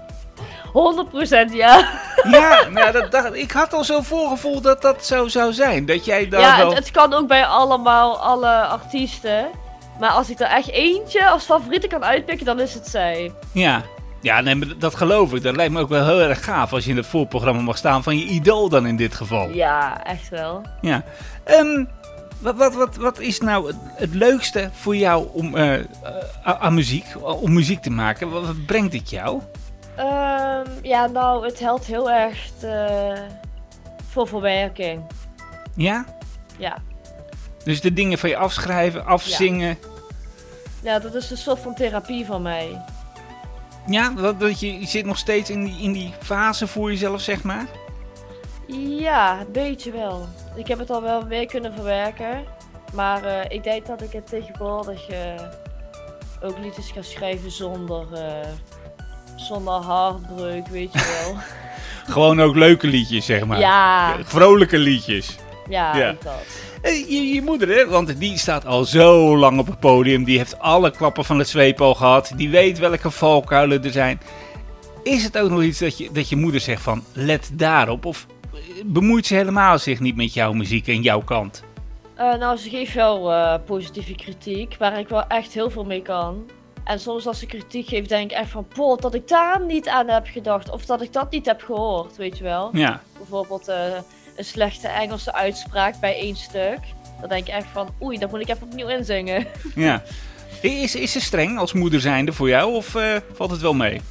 100% 0.73 1.51
ja. 1.53 1.87
Ja, 2.31 2.67
nou, 2.69 2.91
dat, 2.91 3.11
dat- 3.11 3.35
ik 3.35 3.51
had 3.51 3.73
al 3.73 3.83
zo 3.83 4.01
voorgevoeld 4.01 4.63
dat 4.63 4.81
dat 4.81 5.05
zo 5.05 5.27
zou 5.27 5.53
zijn. 5.53 5.85
Dat 5.85 6.05
jij 6.05 6.29
daar 6.29 6.41
ja, 6.41 6.57
wel... 6.57 6.67
het, 6.69 6.77
het 6.77 6.91
kan 6.91 7.13
ook 7.13 7.27
bij 7.27 7.45
allemaal, 7.45 8.17
alle 8.17 8.65
artiesten. 8.65 9.47
Maar 9.99 10.09
als 10.09 10.29
ik 10.29 10.39
er 10.39 10.47
echt 10.47 10.69
eentje 10.69 11.27
als 11.29 11.43
favoriete 11.43 11.87
kan 11.87 12.03
uitpikken, 12.03 12.45
dan 12.45 12.59
is 12.59 12.73
het 12.73 12.87
zij. 12.87 13.31
Ja. 13.51 13.81
Ja, 14.21 14.41
nee, 14.41 14.77
dat 14.77 14.95
geloof 14.95 15.33
ik. 15.33 15.43
Dat 15.43 15.55
lijkt 15.55 15.73
me 15.73 15.79
ook 15.79 15.89
wel 15.89 16.05
heel 16.05 16.21
erg 16.21 16.43
gaaf 16.43 16.73
als 16.73 16.83
je 16.83 16.89
in 16.89 16.97
het 16.97 17.05
voorprogramma 17.05 17.61
mag 17.61 17.77
staan 17.77 18.03
van 18.03 18.17
je 18.17 18.25
idool 18.25 18.69
dan 18.69 18.85
in 18.87 18.95
dit 18.95 19.15
geval. 19.15 19.49
Ja, 19.49 20.03
echt 20.03 20.29
wel. 20.29 20.61
Ja. 20.81 21.03
Ehm, 21.43 21.85
wat, 22.39 22.55
wat, 22.55 22.73
wat, 22.75 22.95
wat 22.95 23.19
is 23.19 23.39
nou 23.39 23.67
het, 23.67 23.75
het 23.95 24.13
leukste 24.13 24.69
voor 24.73 24.95
jou 24.95 25.27
om, 25.33 25.55
eh, 25.55 25.73
eh, 25.73 25.85
aan 26.43 26.57
aan 26.57 26.73
muziek, 26.73 27.05
om 27.21 27.53
muziek 27.53 27.81
te 27.81 27.89
maken? 27.89 28.29
Wat, 28.29 28.45
wat 28.45 28.65
brengt 28.65 28.93
het 28.93 29.09
jou? 29.09 29.41
Ehm, 29.95 30.67
ja, 30.81 31.07
nou, 31.07 31.45
het 31.45 31.59
helpt 31.59 31.85
heel 31.85 32.11
erg 32.11 32.49
voor 34.09 34.27
verwerking. 34.27 35.03
Ja? 35.75 36.05
Ja. 36.57 36.77
Dus 37.63 37.81
de 37.81 37.93
dingen 37.93 38.17
van 38.17 38.29
je 38.29 38.37
afschrijven, 38.37 39.05
afzingen. 39.05 39.77
ja, 40.81 40.99
dat 40.99 41.15
is 41.15 41.31
een 41.31 41.37
soort 41.37 41.59
van 41.59 41.75
therapie 41.75 42.25
van 42.25 42.41
mij. 42.41 42.81
Ja, 43.87 44.09
dat, 44.09 44.39
dat 44.39 44.59
je, 44.59 44.79
je 44.79 44.87
zit 44.87 45.05
nog 45.05 45.17
steeds 45.17 45.49
in 45.49 45.63
die, 45.63 45.81
in 45.81 45.91
die 45.91 46.13
fase 46.19 46.67
voor 46.67 46.89
jezelf, 46.89 47.21
zeg 47.21 47.43
maar. 47.43 47.65
Ja, 48.77 49.39
een 49.39 49.51
beetje 49.51 49.91
wel. 49.91 50.27
Ik 50.55 50.67
heb 50.67 50.79
het 50.79 50.89
al 50.89 51.01
wel 51.01 51.27
weer 51.27 51.45
kunnen 51.45 51.73
verwerken. 51.73 52.43
Maar 52.93 53.23
eh, 53.23 53.45
ik 53.49 53.63
denk 53.63 53.85
dat 53.85 54.01
ik 54.01 54.11
het 54.11 54.27
tegenwoordig 54.27 55.09
eh, 55.09 55.43
ook 56.41 56.57
liedjes 56.57 56.91
gaan 56.91 57.03
schrijven 57.03 57.51
zonder, 57.51 58.13
eh, 58.13 58.49
zonder 59.35 59.73
hartbreuk, 59.73 60.67
weet 60.67 60.93
je 60.93 61.23
wel. 61.25 61.37
Gewoon 62.15 62.41
ook 62.41 62.55
leuke 62.55 62.87
liedjes, 62.87 63.25
zeg 63.25 63.45
maar. 63.45 63.59
ja, 63.59 64.15
Vrolijke 64.23 64.77
liedjes. 64.77 65.35
ja, 65.69 65.95
Ja. 65.97 66.09
ook 66.09 66.21
dat. 66.23 66.33
Je, 66.83 67.33
je 67.33 67.41
moeder, 67.41 67.67
hè? 67.67 67.87
Want 67.87 68.19
die 68.19 68.37
staat 68.37 68.65
al 68.65 68.83
zo 68.85 69.37
lang 69.37 69.59
op 69.59 69.67
het 69.67 69.79
podium. 69.79 70.23
Die 70.23 70.37
heeft 70.37 70.59
alle 70.59 70.91
klappen 70.91 71.25
van 71.25 71.39
het 71.39 71.49
zweep 71.49 71.81
al 71.81 71.95
gehad. 71.95 72.31
Die 72.35 72.49
weet 72.49 72.79
welke 72.79 73.11
valkuilen 73.11 73.83
er 73.83 73.91
zijn. 73.91 74.19
Is 75.03 75.23
het 75.23 75.37
ook 75.37 75.49
nog 75.49 75.63
iets 75.63 75.79
dat 75.79 75.97
je, 75.97 76.09
dat 76.11 76.29
je 76.29 76.35
moeder 76.35 76.61
zegt 76.61 76.81
van, 76.81 77.03
let 77.13 77.49
daarop? 77.53 78.05
Of 78.05 78.25
eh, 78.53 78.59
bemoeit 78.85 79.25
ze 79.25 79.35
helemaal 79.35 79.79
zich 79.79 79.99
niet 79.99 80.15
met 80.15 80.33
jouw 80.33 80.53
muziek 80.53 80.87
en 80.87 81.01
jouw 81.01 81.21
kant? 81.21 81.63
Eh, 82.15 82.33
nou, 82.35 82.57
ze 82.57 82.69
geeft 82.69 82.93
wel 82.93 83.31
eh, 83.31 83.53
positieve 83.65 84.13
kritiek, 84.15 84.75
waar 84.79 84.99
ik 84.99 85.07
wel 85.07 85.27
echt 85.27 85.53
heel 85.53 85.69
veel 85.69 85.83
mee 85.85 86.01
kan. 86.01 86.49
En 86.83 86.99
soms 86.99 87.27
als 87.27 87.39
ze 87.39 87.45
kritiek 87.45 87.87
geeft, 87.87 88.09
denk 88.09 88.31
ik 88.31 88.37
echt 88.37 88.49
van, 88.49 88.65
pot, 88.67 89.01
dat 89.01 89.13
ik 89.13 89.27
daar 89.27 89.61
niet 89.65 89.87
aan 89.87 90.07
heb 90.07 90.27
gedacht. 90.27 90.69
Of 90.69 90.85
dat 90.85 91.01
ik 91.01 91.13
dat 91.13 91.31
niet 91.31 91.45
heb 91.45 91.61
gehoord, 91.61 92.17
weet 92.17 92.37
je 92.37 92.43
wel. 92.43 92.69
Ja, 92.73 93.01
Bijvoorbeeld 93.17 93.67
eh, 93.67 93.75
een 94.35 94.45
slechte 94.45 94.87
Engelse 94.87 95.33
uitspraak 95.33 95.99
bij 95.99 96.15
één 96.19 96.35
stuk. 96.35 96.79
Dan 97.19 97.29
denk 97.29 97.47
ik 97.47 97.53
echt 97.53 97.67
van, 97.73 97.89
oei, 98.01 98.17
dat 98.17 98.31
moet 98.31 98.41
ik 98.41 98.49
even 98.49 98.67
opnieuw 98.67 98.87
inzingen. 98.87 99.47
ja. 99.75 100.03
Is, 100.61 100.95
is 100.95 101.11
ze 101.11 101.21
streng 101.21 101.57
als 101.59 101.73
moeder 101.73 102.01
zijnde 102.01 102.33
voor 102.33 102.49
jou 102.49 102.73
of 102.75 102.95
eh, 102.95 103.15
valt 103.33 103.51
het 103.51 103.61
wel 103.61 103.73
mee? 103.73 104.01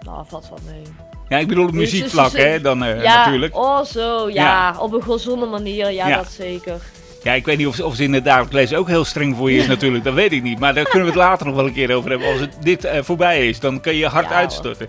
Nou, 0.00 0.24
valt 0.28 0.48
wel 0.48 0.58
mee. 0.72 0.82
Ja, 1.28 1.38
ik 1.38 1.48
bedoel 1.48 1.64
op 1.66 1.72
Dus- 1.72 1.80
dus- 1.80 1.92
muziekvlak, 1.92 2.30
dus- 2.30 2.42
hè? 2.42 2.60
Dan 2.60 2.84
eh, 2.84 3.02
ja, 3.02 3.16
natuurlijk. 3.18 3.56
oh 3.56 3.82
zo, 3.84 4.28
ja, 4.28 4.34
Ja. 4.34 4.78
Op 4.80 4.92
een 4.92 5.02
gezonde 5.02 5.46
manier, 5.46 5.90
ja, 5.90 6.08
Ja. 6.08 6.16
dat 6.16 6.30
zeker. 6.30 6.80
Ja, 7.28 7.34
ik 7.34 7.44
weet 7.44 7.58
niet 7.58 7.66
of, 7.66 7.74
ze- 7.74 7.84
of 7.86 7.94
ze 7.94 8.02
in 8.02 8.12
het 8.12 8.24
dagelijks 8.24 8.54
leven 8.54 8.76
ook 8.76 8.88
heel 8.88 9.04
streng 9.04 9.36
voor 9.36 9.50
je 9.50 9.58
is 9.58 9.66
natuurlijk. 9.66 10.04
Dat 10.04 10.14
weet 10.14 10.32
ik 10.32 10.42
niet. 10.42 10.58
Maar 10.58 10.74
daar 10.74 10.84
kunnen 10.84 11.02
we 11.02 11.06
het 11.10 11.14
later 11.28 11.46
nog 11.46 11.54
wel 11.54 11.66
een 11.66 11.72
keer 11.72 11.94
over 11.94 12.10
hebben. 12.10 12.28
Als 12.28 12.40
het, 12.40 12.56
dit 12.60 12.84
eh, 12.84 13.02
voorbij 13.02 13.48
is, 13.48 13.60
dan 13.60 13.80
kan 13.80 13.92
je 13.92 13.98
je 13.98 14.06
hart 14.06 14.28
Ja, 14.28 14.34
uitstorten. 14.34 14.88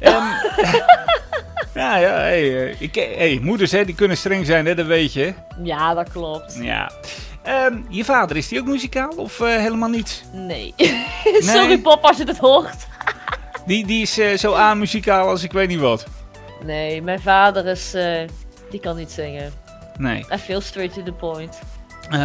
Ehm, 0.00 0.14
ja, 1.74 1.96
ja. 1.96 2.12
Hey, 2.12 2.66
eh, 2.70 2.80
ik, 2.80 2.94
hey, 2.94 3.38
moeders, 3.42 3.70
hè, 3.72 3.84
die 3.84 3.94
kunnen 3.94 4.16
streng 4.16 4.46
zijn, 4.46 4.66
hè, 4.66 4.74
dat 4.74 4.86
weet 4.86 5.12
je. 5.12 5.34
Ja, 5.62 5.94
dat 5.94 6.10
klopt. 6.12 6.58
Ja. 6.60 6.90
Ehm, 7.42 7.74
je 7.88 8.04
vader, 8.04 8.36
is 8.36 8.48
die 8.48 8.60
ook 8.60 8.66
muzikaal 8.66 9.12
of 9.16 9.40
eh, 9.40 9.48
helemaal 9.56 9.88
niet? 9.88 10.24
Nee. 10.32 10.74
Sorry 11.54 11.78
Pop 11.78 12.02
als 12.04 12.16
je 12.16 12.24
het 12.24 12.38
hoort. 12.38 12.86
Die, 13.66 13.86
die 13.86 14.02
is 14.02 14.40
zo 14.40 14.54
aan-muzikaal 14.54 15.28
als 15.28 15.42
ik 15.42 15.52
weet 15.52 15.68
niet 15.68 15.78
wat. 15.80 16.06
Nee, 16.64 17.02
mijn 17.02 17.20
vader 17.20 17.66
is, 17.66 17.94
die 18.70 18.80
kan 18.80 18.96
niet 18.96 19.10
zingen. 19.10 19.52
Nee. 19.98 20.24
En 20.28 20.38
veel 20.38 20.60
straight 20.60 20.94
to 20.94 21.02
the 21.02 21.12
point. 21.12 21.58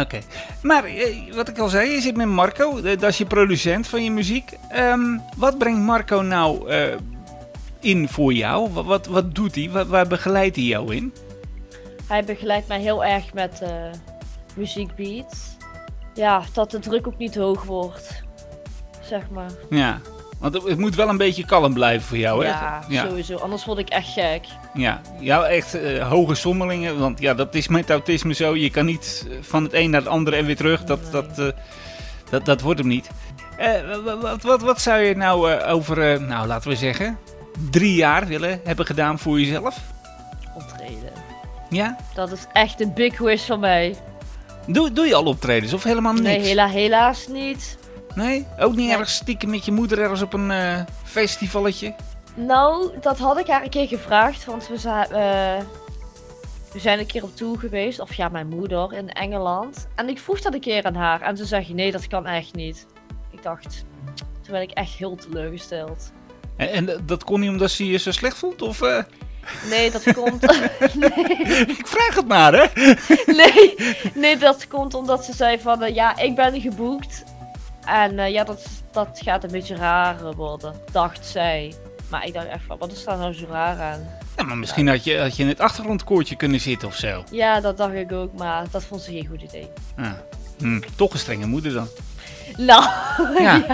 Oké. 0.00 0.18
Maar 0.62 0.84
eh, 0.84 1.34
wat 1.34 1.48
ik 1.48 1.58
al 1.58 1.68
zei, 1.68 1.90
je 1.90 2.00
zit 2.00 2.16
met 2.16 2.26
Marco. 2.26 2.76
eh, 2.76 2.82
dat 2.82 3.02
is 3.10 3.18
je 3.18 3.26
producent 3.26 3.86
van 3.86 4.04
je 4.04 4.10
muziek. 4.10 4.50
Ehm, 4.68 5.18
wat 5.36 5.58
brengt 5.58 5.80
Marco 5.80 6.20
nou 6.20 6.68
eh, 6.70 6.96
in 7.80 8.08
voor 8.08 8.32
jou? 8.32 8.70
Wat, 8.72 8.84
wat, 8.84 9.06
wat 9.06 9.34
doet 9.34 9.54
hij? 9.54 9.70
Waar, 9.70 9.86
waar 9.86 10.06
begeleidt 10.06 10.56
hij 10.56 10.64
jou 10.64 10.94
in? 10.94 11.12
Hij 12.06 12.24
begeleidt 12.24 12.68
mij 12.68 12.80
heel 12.80 13.04
erg 13.04 13.32
met 13.32 13.60
eh 13.62 13.70
muziekbeats. 14.56 15.56
Ja, 16.14 16.42
dat 16.52 16.70
de 16.70 16.78
druk 16.78 17.06
ook 17.06 17.18
niet 17.18 17.34
hoog 17.34 17.62
wordt. 17.64 18.22
Zeg 19.00 19.30
maar. 19.30 19.50
Ja. 19.70 20.00
Want 20.42 20.54
het, 20.54 20.78
moet 20.78 20.94
wel 20.94 21.08
een 21.08 21.16
beetje 21.16 21.44
kalm 21.44 21.74
blijven 21.74 22.08
voor 22.08 22.16
jou, 22.16 22.44
hè? 22.44 22.50
Ja, 22.50 22.84
ja. 22.88 23.06
sowieso. 23.08 23.36
Anders 23.36 23.64
word 23.64 23.78
ik 23.78 23.88
echt 23.88 24.08
gek. 24.08 24.44
Ja, 24.74 25.00
ja 25.20 25.44
echt 25.44 25.74
eh, 25.74 26.08
hoge 26.08 26.34
sommelingen. 26.34 26.98
Want 26.98 27.20
ja, 27.20 27.34
dat 27.34 27.54
is 27.54 27.68
met 27.68 27.90
autisme 27.90 28.34
zo. 28.34 28.56
Je 28.56 28.70
kan 28.70 28.84
niet 28.84 29.26
eh, 29.30 29.36
van 29.40 29.62
het 29.62 29.72
een 29.72 29.90
naar 29.90 30.00
het 30.00 30.08
andere 30.08 30.36
en 30.36 30.46
weer 30.46 30.56
terug. 30.56 30.84
Dat, 30.84 31.12
dat, 31.12 31.38
eh, 31.38 31.46
dat, 32.30 32.44
dat 32.44 32.60
wordt 32.60 32.78
hem 32.78 32.88
niet. 32.88 33.10
Wa- 34.04 34.16
wat, 34.20 34.42
wat, 34.42 34.62
wat 34.62 34.80
zou 34.80 35.00
je 35.00 35.16
nou 35.16 35.60
over, 35.62 36.22
nou 36.22 36.46
laten 36.46 36.70
we 36.70 36.76
zeggen, 36.76 37.18
drie 37.70 37.94
jaar 37.94 38.26
willen 38.26 38.60
hebben 38.64 38.86
gedaan 38.86 39.18
voor 39.18 39.40
jezelf? 39.40 39.78
Optreden. 40.54 41.12
Ja? 41.70 41.96
Dat 42.14 42.32
is 42.32 42.46
echt 42.52 42.80
een 42.80 42.92
big 42.94 43.18
wish 43.18 43.46
van 43.46 43.60
mij. 43.60 43.94
Doe, 44.66 44.92
doe 44.92 45.06
je 45.06 45.14
al 45.14 45.24
optredens 45.24 45.72
of 45.72 45.82
helemaal 45.82 46.12
niks? 46.12 46.44
Nee, 46.44 46.68
hela 46.68 47.08
niet. 47.08 47.28
niet. 47.28 47.78
Nee? 48.14 48.46
Ook 48.58 48.70
niet 48.74 48.86
Nee. 48.86 48.90
ergens 48.90 49.14
stiekem 49.14 49.50
met 49.50 49.64
je 49.64 49.72
moeder 49.72 49.98
ergens 49.98 50.22
op 50.22 50.32
een 50.32 50.50
eh, 50.50 50.80
festivalletje? 51.04 51.94
Nou, 52.34 52.90
dat 53.00 53.18
had 53.18 53.38
ik 53.38 53.46
haar 53.46 53.62
een 53.62 53.70
keer 53.70 53.86
gevraagd, 53.88 54.44
want 54.44 54.68
we, 54.68 54.76
za- 54.78 55.04
eh, 55.08 55.64
we 56.72 56.78
zijn 56.78 56.98
een 56.98 57.06
keer 57.06 57.22
op 57.22 57.36
tour 57.36 57.58
geweest, 57.58 58.00
of 58.00 58.14
ja, 58.14 58.28
mijn 58.28 58.48
moeder 58.48 58.92
in 58.92 59.10
Engeland. 59.10 59.86
En 59.94 60.08
ik 60.08 60.18
vroeg 60.18 60.40
dat 60.40 60.54
een 60.54 60.60
keer 60.60 60.84
aan 60.84 60.94
haar 60.94 61.20
en 61.20 61.36
ze 61.36 61.44
zei, 61.44 61.74
nee, 61.74 61.92
dat 61.92 62.06
kan 62.06 62.26
echt 62.26 62.54
niet. 62.54 62.86
Ik 63.30 63.42
dacht, 63.42 63.84
toen 64.42 64.52
werd 64.52 64.70
ik 64.70 64.76
echt 64.76 64.92
heel 64.92 65.16
teleurgesteld. 65.16 66.12
En, 66.56 66.68
en 66.72 67.02
dat 67.06 67.24
kon 67.24 67.40
niet 67.40 67.50
omdat 67.50 67.70
ze 67.70 67.86
je 67.86 67.98
zo 67.98 68.10
slecht 68.10 68.36
vond? 68.36 68.62
Of, 68.62 68.82
eh? 68.82 69.02
Nee, 69.70 69.90
dat 69.90 70.12
komt... 70.12 70.40
nee, 71.00 71.10
Ik 71.66 71.86
vraag 71.86 72.14
het 72.14 72.28
maar, 72.28 72.52
hè? 72.52 72.66
nee, 73.26 73.74
nee, 74.14 74.36
dat 74.36 74.68
komt 74.68 74.94
omdat 74.94 75.24
ze 75.24 75.32
zei 75.34 75.58
van, 75.60 75.94
ja, 75.94 76.16
ik 76.18 76.34
ben 76.34 76.60
geboekt. 76.60 77.24
En 77.86 78.18
eh, 78.18 78.32
ja, 78.32 78.44
dat, 78.44 78.66
dat 78.90 79.20
gaat 79.24 79.44
een 79.44 79.50
beetje 79.50 79.76
raar 79.76 80.34
worden, 80.34 80.74
dacht 80.92 81.26
zij. 81.26 81.74
Maar 82.08 82.26
ik 82.26 82.32
dacht 82.34 82.46
echt 82.46 82.64
van, 82.66 82.78
wat 82.78 82.92
is 82.92 83.04
daar 83.04 83.18
nou 83.18 83.32
zo 83.34 83.46
raar 83.50 83.80
aan? 83.80 84.08
Ja, 84.36 84.44
maar 84.44 84.56
misschien 84.58 84.88
had 84.88 85.04
je, 85.04 85.18
had 85.20 85.36
je 85.36 85.42
in 85.42 85.48
het 85.48 85.60
achtergrondkoortje 85.60 86.36
kunnen 86.36 86.60
zitten 86.60 86.88
of 86.88 86.94
zo. 86.94 87.24
Ja, 87.30 87.60
dat 87.60 87.76
dacht 87.76 87.94
ik 87.94 88.12
ook, 88.12 88.32
maar 88.38 88.64
dat 88.70 88.84
vond 88.84 89.00
ze 89.02 89.10
geen 89.12 89.26
goed 89.26 89.42
idee. 89.42 89.68
Ah. 89.96 90.10
Hm, 90.58 90.80
toch 90.96 91.12
een 91.12 91.18
strenge 91.18 91.46
moeder 91.46 91.72
dan. 91.72 91.88
Nou, 92.56 92.84
Ja. 93.42 93.64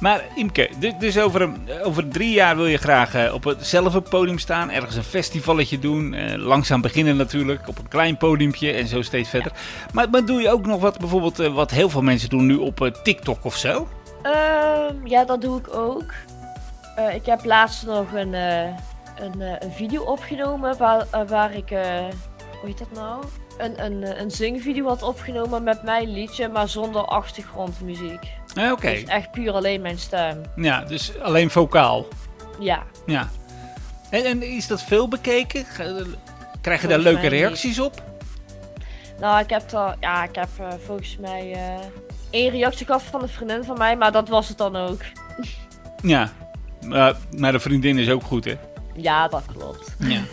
Maar 0.00 0.24
Imke, 0.34 0.70
du- 0.78 0.96
dus 0.98 1.18
over, 1.18 1.42
een- 1.42 1.68
over 1.82 2.08
drie 2.08 2.30
jaar 2.32 2.56
wil 2.56 2.66
je 2.66 2.76
graag 2.76 3.14
eh, 3.14 3.34
op 3.34 3.44
hetzelfde 3.44 4.00
podium 4.00 4.38
staan. 4.38 4.70
Ergens 4.70 4.96
een 4.96 5.02
festivalletje 5.02 5.78
doen. 5.78 6.14
eh, 6.14 6.36
langzaam 6.36 6.80
beginnen 6.80 7.16
natuurlijk. 7.16 7.68
Op 7.68 7.78
een 7.78 7.88
klein 7.88 8.16
podiumpje 8.16 8.72
en 8.72 8.86
zo 8.86 9.02
steeds 9.02 9.28
verder. 9.28 9.52
Maar, 9.92 10.10
maar 10.10 10.24
doe 10.24 10.40
je 10.40 10.50
ook 10.50 10.66
nog 10.66 10.80
wat, 10.80 10.98
bijvoorbeeld 10.98 11.38
eh, 11.38 11.54
wat 11.54 11.70
heel 11.70 11.88
veel 11.90 12.02
mensen 12.02 12.28
doen 12.28 12.46
nu 12.46 12.56
op 12.56 12.90
TikTok 13.02 13.44
of 13.44 13.56
zo? 13.56 13.88
Ehm, 14.22 14.94
ja, 15.06 15.24
dat 15.24 15.40
doe 15.40 15.58
ik 15.58 15.74
ook. 15.74 16.12
Ik 17.14 17.26
heb 17.26 17.44
laatst 17.44 17.86
nog 17.86 18.12
een, 18.14 18.32
een, 18.32 19.40
een 19.40 19.72
video 19.74 20.02
opgenomen 20.02 20.76
waar, 20.78 21.06
waar 21.28 21.54
ik, 21.54 21.68
hoe 21.68 22.66
heet 22.68 22.78
dat 22.78 22.92
nou? 22.94 23.24
Een, 23.58 23.84
een, 23.84 24.20
een 24.20 24.30
zingvideo 24.30 24.86
had 24.86 25.02
opgenomen 25.02 25.62
met 25.62 25.82
mijn 25.82 26.12
liedje, 26.12 26.48
maar 26.48 26.68
zonder 26.68 27.02
achtergrondmuziek. 27.04 28.26
Eh, 28.54 28.70
Oké, 28.70 28.90
Dus 28.90 29.04
echt 29.04 29.30
puur 29.30 29.52
alleen 29.52 29.80
mijn 29.80 29.98
stem. 29.98 30.40
ja, 30.56 30.80
dus 30.84 31.12
alleen 31.22 31.50
vocaal. 31.50 32.06
Ja, 32.58 32.82
Ja. 33.06 33.28
En, 34.10 34.24
en 34.24 34.42
is 34.42 34.66
dat 34.66 34.82
veel 34.82 35.08
bekeken? 35.08 35.64
Krijg 36.60 36.80
je 36.82 36.88
daar 36.88 36.98
leuke 36.98 37.20
niet. 37.22 37.30
reacties 37.30 37.78
op? 37.80 38.02
nou, 39.20 39.40
ik 39.40 39.50
heb, 39.50 39.68
daar, 39.70 39.96
ja, 40.00 40.24
ik 40.24 40.34
heb 40.34 40.48
eh, 40.58 40.66
volgens 40.86 41.16
mij 41.20 41.52
eh 41.52 41.84
één 42.30 42.50
reactie 42.50 42.86
gehad 42.86 43.02
van 43.02 43.22
een 43.22 43.28
vriendin 43.28 43.64
van 43.64 43.78
mij, 43.78 43.96
maar 43.96 44.12
dat 44.12 44.28
was 44.28 44.48
het 44.48 44.58
dan 44.58 44.76
ook. 44.76 45.00
Ja. 46.02 46.32
Maar 46.86 47.16
maar 47.36 47.52
de 47.52 47.60
vriendin 47.60 47.98
is 47.98 48.10
ook 48.10 48.22
goed, 48.22 48.44
hè? 48.44 48.54
Ja, 48.94 49.28
dat 49.28 49.42
klopt. 49.56 49.94
Ja. 49.98 50.20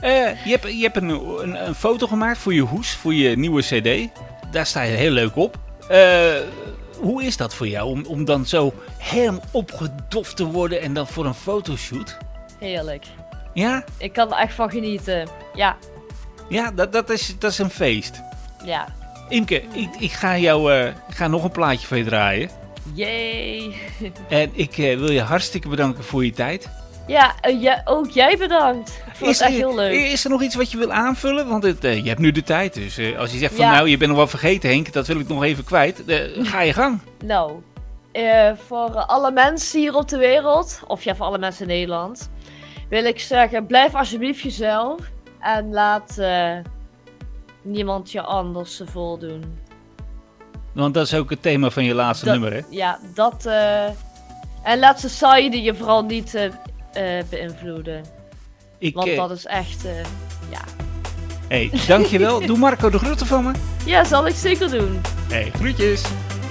Eh, 0.00 0.44
je 0.44 0.50
hebt, 0.50 0.64
je 0.72 0.82
hebt 0.82 0.96
een, 0.96 1.08
een, 1.08 1.66
een 1.66 1.74
foto 1.74 2.06
gemaakt 2.06 2.38
voor 2.38 2.54
je 2.54 2.60
hoes, 2.60 2.94
voor 2.94 3.14
je 3.14 3.36
nieuwe 3.36 3.62
cd. 3.62 4.08
Daar 4.50 4.66
sta 4.66 4.82
je 4.82 4.96
heel 4.96 5.10
leuk 5.10 5.36
op. 5.36 5.58
Hoe 7.00 7.24
is 7.24 7.36
dat 7.36 7.54
voor 7.54 7.68
jou 7.68 7.88
om, 7.90 8.04
om 8.06 8.24
dan 8.24 8.46
zo 8.46 8.72
helemaal 8.98 9.42
opgedoft 9.50 10.36
te 10.36 10.44
worden 10.44 10.80
en 10.80 10.94
dan 10.94 11.06
voor 11.06 11.26
een 11.26 11.34
fotoshoot? 11.34 12.16
Heerlijk. 12.58 13.04
Ja, 13.54 13.84
Ik 13.98 14.12
kan 14.12 14.32
er 14.32 14.38
echt 14.38 14.54
van 14.54 14.70
genieten. 14.70 15.28
Ja, 15.54 15.76
ja 16.48 16.70
dat, 16.70 16.92
dat, 16.92 17.10
is, 17.10 17.34
dat 17.38 17.50
is 17.50 17.58
een 17.58 17.70
feest. 17.70 18.20
ja. 18.64 18.86
Imke, 19.28 19.62
ik, 19.72 19.88
ik, 19.98 20.12
ga 20.12 20.38
jou, 20.38 20.72
eh, 20.72 20.86
ik 20.86 21.14
ga 21.14 21.28
nog 21.28 21.44
een 21.44 21.50
plaatje 21.50 21.86
voor 21.86 21.96
je 21.96 22.04
draaien. 22.04 22.50
Yay. 22.94 23.74
En 24.28 24.50
ik 24.52 24.78
eh, 24.78 24.98
wil 24.98 25.10
je 25.10 25.20
hartstikke 25.20 25.68
bedanken 25.68 26.04
voor 26.04 26.24
je 26.24 26.30
tijd. 26.32 26.68
Ja, 27.10 27.34
eh, 27.40 27.62
ja, 27.62 27.82
ook 27.84 28.10
jij 28.10 28.36
bedankt. 28.36 29.02
Vond 29.12 29.30
het 29.30 29.40
echt 29.40 29.52
heel 29.56 29.74
leuk. 29.74 29.92
Is 29.92 30.24
er 30.24 30.30
nog 30.30 30.42
iets 30.42 30.54
wat 30.54 30.70
je 30.70 30.78
wil 30.78 30.92
aanvullen? 30.92 31.48
Want 31.48 31.62
het, 31.62 31.84
eh, 31.84 32.02
je 32.02 32.08
hebt 32.08 32.20
nu 32.20 32.30
de 32.30 32.42
tijd. 32.42 32.74
Dus 32.74 32.98
eh, 32.98 33.18
als 33.18 33.32
je 33.32 33.38
zegt 33.38 33.54
van 33.54 33.64
Ja. 33.64 33.72
nou, 33.72 33.88
je 33.88 33.96
bent 33.96 34.10
nog 34.10 34.18
wat 34.18 34.30
vergeten 34.30 34.70
Henk, 34.70 34.92
dat 34.92 35.06
wil 35.06 35.18
ik 35.20 35.28
nog 35.28 35.44
even 35.44 35.64
kwijt. 35.64 36.02
ga 36.42 36.60
je 36.60 36.72
gang. 36.72 37.00
Nou, 37.24 37.52
voor 38.66 38.94
alle 38.94 39.30
mensen 39.30 39.80
hier 39.80 39.94
op 39.94 40.08
de 40.08 40.16
wereld, 40.18 40.80
of 40.86 41.02
ja, 41.02 41.14
voor 41.16 41.26
alle 41.26 41.38
mensen 41.38 41.62
in 41.62 41.68
Nederland, 41.68 42.30
wil 42.88 43.04
ik 43.04 43.20
zeggen: 43.20 43.66
blijf 43.66 43.94
alsjeblieft 43.94 44.40
jezelf 44.40 45.00
en 45.40 45.70
laat 45.70 46.20
niemand 47.62 48.12
je 48.12 48.22
anders 48.22 48.82
voldoen. 48.84 49.58
Want 50.72 50.94
dat 50.94 51.06
is 51.06 51.14
ook 51.14 51.30
het 51.30 51.42
thema 51.42 51.70
van 51.70 51.84
je 51.84 51.94
laatste 51.94 52.24
Dat- 52.24 52.34
nummer, 52.34 52.52
hè? 52.52 52.60
Ja, 52.70 52.98
dat. 53.14 53.46
en 54.62 54.78
laat 54.78 55.00
society 55.00 55.56
je 55.56 55.74
vooral 55.74 56.04
niet 56.04 56.48
eh, 56.92 57.04
beïnvloeden. 57.28 58.04
Ik, 58.78 58.94
Want 58.94 59.08
eh, 59.08 59.16
dat 59.16 59.30
is 59.30 59.46
echt. 59.46 59.84
eh, 59.84 59.92
ja. 60.50 60.60
hey, 61.48 61.70
dankjewel. 61.86 62.40
Doe 62.46 62.58
Marco 62.58 62.90
de 62.90 62.98
groeten 62.98 63.26
van 63.26 63.44
me. 63.44 63.52
ja, 63.84 64.04
zal 64.04 64.26
ik 64.26 64.34
zeker 64.34 64.70
doen. 64.70 65.00
Hey, 65.28 65.50
groetjes. 65.58 66.02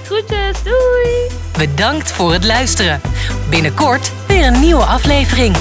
Groetjes, 0.04 0.62
doei! 0.62 1.28
Bedankt 1.58 2.12
voor 2.12 2.32
het 2.32 2.44
luisteren. 2.44 3.00
Binnenkort 3.50 4.12
weer 4.26 4.46
een 4.46 4.60
nieuwe 4.60 4.82
aflevering. 4.84 5.56